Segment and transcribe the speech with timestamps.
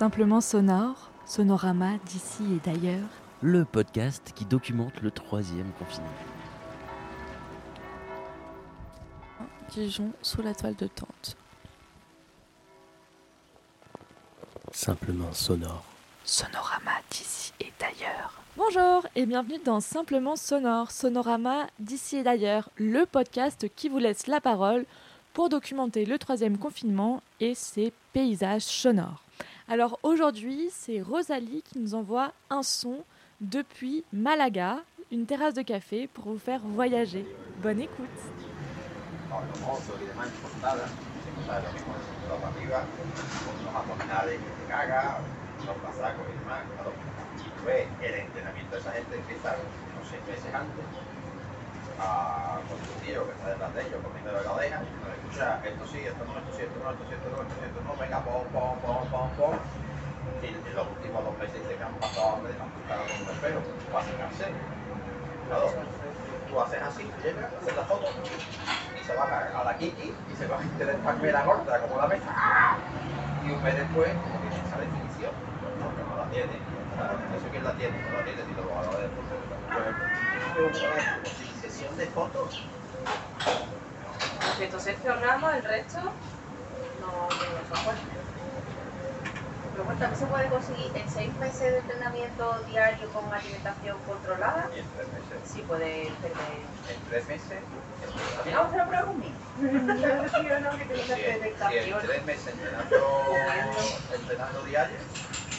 [0.00, 3.06] Simplement sonore, sonorama d'ici et d'ailleurs.
[3.42, 6.08] Le podcast qui documente le troisième confinement.
[9.68, 11.36] Dijon sous la toile de tente.
[14.72, 15.84] Simplement sonore.
[16.24, 18.40] Sonorama d'ici et d'ailleurs.
[18.56, 24.28] Bonjour et bienvenue dans Simplement Sonore, Sonorama d'ici et d'ailleurs, le podcast qui vous laisse
[24.28, 24.86] la parole
[25.34, 29.22] pour documenter le troisième confinement et ses paysages sonores.
[29.70, 33.04] Alors aujourd'hui, c'est Rosalie qui nous envoie un son
[33.40, 34.78] depuis Malaga,
[35.12, 37.24] une terrasse de café pour vous faire voyager.
[37.62, 38.08] Bonne écoute.
[59.40, 63.60] Y en los últimos dos meses que han pasado hambre, han buscado con un espero,
[63.90, 64.04] para.
[65.48, 65.72] Claro,
[66.48, 68.06] tú haces así, llegas, haces la foto
[69.00, 72.76] y se van a, la Kiki y se van a gorda como la mesa.
[73.44, 75.32] Y un mes después, esa definición,
[75.82, 76.52] porque no la tiene.
[77.34, 79.24] Eso que la tiene, no la tiene, si lo va a dar después.
[81.62, 82.62] Sesión de fotos.
[84.52, 88.29] Excepto Sergio Ramos, el resto no tiene software.
[89.90, 94.70] Pero también se puede conseguir en seis meses de entrenamiento diario con alimentación controlada.
[94.72, 95.50] Y en tres meses.
[95.52, 96.62] Sí puede perder.
[96.94, 97.58] En tres meses.
[98.46, 99.34] ¿Vamos a hacer la prueba conmigo?
[99.60, 102.96] Yo no, que tengo que hacer en, si en tres meses entrenando,
[104.14, 104.96] entrenando diario,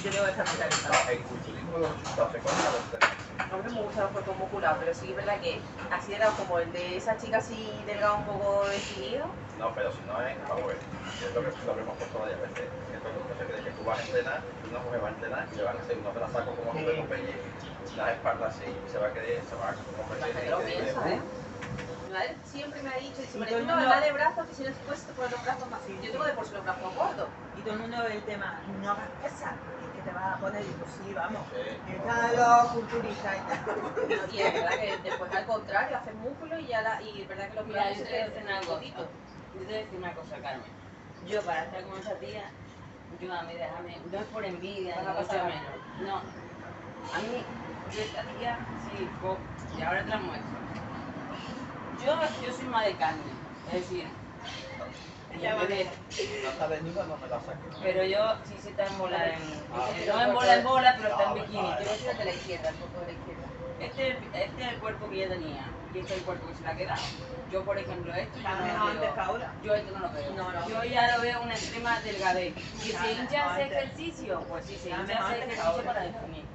[0.01, 1.11] Yo tengo que estar mentalizada.
[1.11, 3.20] el culturismo los resultados se contan a los tres meses.
[3.49, 5.59] A mí me gusta el cuerpo muscular, pero sí es verdad que
[5.91, 9.25] así delgado como el de esa chica así delgado un poco definido.
[9.57, 12.41] No, pero si no es, vamos a ver, es lo que, lo hemos puesto varias
[12.41, 12.69] veces.
[12.93, 15.63] Esto es que que tú vas a entrenar, una mujer va a entrenar y le
[15.63, 17.35] van a hacer unos brazos como de Popeye,
[17.97, 21.19] las espaldas así, y se va a querer, se va a lo piensa, ¿eh?
[22.11, 24.11] Mi madre siempre me ha dicho, dice, Y "Vale, todo tú no mundo- hablas de
[24.11, 25.87] brazos, que si no te puedes poner los brazos más.
[25.87, 27.29] Yo tengo de por sí los brazos gordos.
[27.55, 30.39] Y todo el mundo ve el tema, no hagas pesas, es que te vas a
[30.41, 31.47] poner, y pues sí, vamos.
[31.49, 31.55] Sí.
[31.87, 34.29] Están los culturistas y tal.
[34.29, 37.47] Y es verdad que después al contrario, haces músculo y ya la, y es verdad
[37.47, 38.71] que los brazos yo se te voy a te decir hacen una cosa.
[38.73, 39.09] gorditos.
[39.53, 40.71] Yo te voy a decir una cosa, Carmen.
[41.21, 42.51] Yo para estar con esa tía,
[43.21, 45.45] yo a mí déjame, no es por envidia, pasar.
[45.47, 45.71] menos.
[45.99, 46.23] No.
[47.13, 47.45] A mí,
[47.93, 49.09] yo esta tía, sí,
[49.73, 50.59] y ahora te la muestro.
[52.05, 53.23] Yo, yo soy más de carne,
[53.67, 54.07] es decir,
[55.67, 56.81] de- está me
[57.81, 59.41] pero yo sí sé estar en bola, en,
[59.71, 61.61] Ah, no en bola en bola, pero está en bikini.
[61.61, 63.47] voy a decir desde la izquierda, el foto de la izquierda.
[63.79, 66.55] Este, es- este es el cuerpo que ella tenía y este es el cuerpo que
[66.55, 67.05] se le ha quedado.
[67.49, 69.15] Yo, por ejemplo, esto yo Está no mejor lo veo.
[69.63, 70.33] Yo esto no lo veo.
[70.33, 70.69] No, no.
[70.69, 72.55] Yo ya lo veo una extrema delgadez.
[72.55, 74.45] ¿Que se hincha hace ejercicio?
[74.47, 76.45] Pues sí, se hincha hace ejercicio para definir.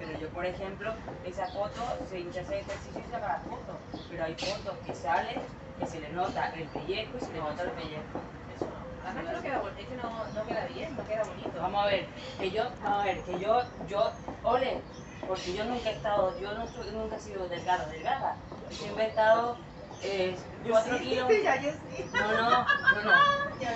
[0.00, 0.94] Pero yo, por ejemplo,
[1.26, 3.78] esa foto se hincha hace ejercicio y saca la foto.
[4.08, 5.40] Pero hay fotos que sale
[5.78, 8.18] que se le nota el pellejo y se le nota el pellejo.
[8.56, 9.08] Eso no.
[9.08, 11.52] Además no queda, es que no, no queda bien, no queda bonito.
[11.60, 12.06] Vamos a ver,
[12.38, 14.10] que yo, vamos a ver, que yo, yo,
[14.42, 14.80] ole,
[15.28, 18.36] porque yo nunca he estado, yo no nunca he sido delgada, delgada.
[18.70, 19.58] Siempre he estado
[20.02, 20.36] eh,
[20.68, 21.28] cuatro kilos.
[21.44, 22.10] Ya yo sí.
[22.12, 23.40] No, no, no, no.
[23.60, 23.68] Yo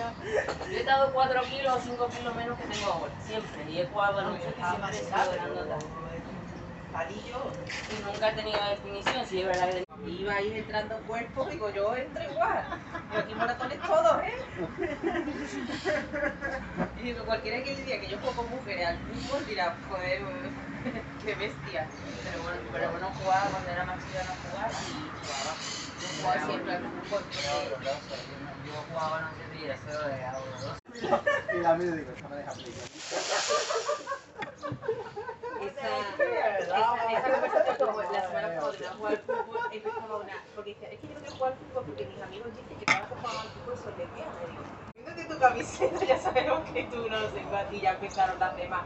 [0.70, 3.70] he estado 4 kilos o 5 kilos menos que tengo ahora, siempre.
[3.70, 5.78] Y he jugado siempre he estado grandota.
[6.90, 7.52] Palillo.
[7.90, 11.70] Y nunca he tenido definición, sí, es verdad que Iba a ir entrando cuerpo, digo,
[11.70, 12.64] yo entro igual.
[13.14, 14.32] Y aquí moratones todos, ¿eh?
[16.98, 20.22] y digo, cualquiera que diga que yo juego con mujeres al fútbol dirá, joder,
[21.24, 21.86] qué bestia.
[22.24, 25.23] Pero bueno, pero bueno, jugaba cuando era más chica, no jugaba y
[26.24, 26.30] Yo
[28.88, 29.76] jugaba jugaba baloncesto y era
[30.08, 30.44] de agua.
[31.52, 32.52] Y la digo, esta me deja.
[35.60, 35.84] Esa,
[37.12, 40.44] esa, conversación como la semana pasada de jugar al fútbol, empezaba una.
[40.54, 42.84] Porque dice, es que yo no quiero jugar al fútbol porque mis amigos dicen que
[42.86, 44.34] cada vez que juegan al fútbol son lesbianas.
[44.94, 48.84] Y digo, tu camiseta, ya sabemos que tú no sé y ya empezaron las demás.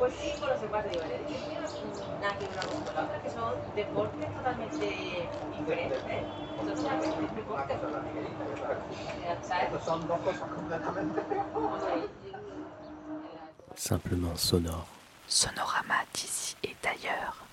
[0.00, 1.84] Pues sí, con los empate, digo, es que
[2.22, 6.02] nada que una cosa con la otra, que son deportes totalmente diferentes.
[6.58, 7.74] Entonces, ya, es deporte.
[9.42, 9.64] ¿Sabes?
[9.64, 11.20] Estos son dos cosas completamente
[11.54, 12.08] Hombre,
[13.76, 14.86] Simplement sonore.
[15.28, 17.44] Sonorama d'ici et d'ailleurs.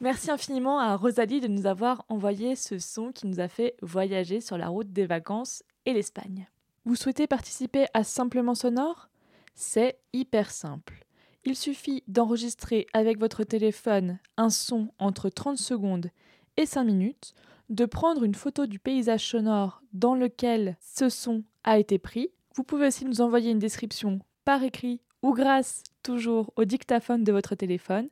[0.00, 4.40] Merci infiniment à Rosalie de nous avoir envoyé ce son qui nous a fait voyager
[4.40, 6.46] sur la route des vacances et l'Espagne.
[6.84, 9.10] Vous souhaitez participer à Simplement Sonore?
[9.54, 11.04] C'est hyper simple.
[11.44, 16.10] Il suffit d'enregistrer avec votre téléphone un son entre 30 secondes
[16.56, 17.34] et 5 minutes,
[17.70, 22.30] de prendre une photo du paysage sonore dans lequel ce son a été pris.
[22.54, 27.32] Vous pouvez aussi nous envoyer une description par écrit ou grâce toujours au dictaphone de
[27.32, 28.08] votre téléphone.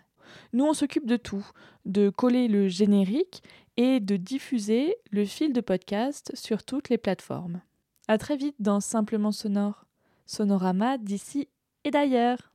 [0.54, 1.46] Nous, on s'occupe de tout,
[1.86, 3.44] de coller le générique
[3.78, 7.62] et de diffuser le fil de podcast sur toutes les plateformes.
[8.08, 9.86] À très vite dans Simplement Sonore,
[10.26, 11.48] Sonorama d'ici
[11.84, 12.51] et d'ailleurs.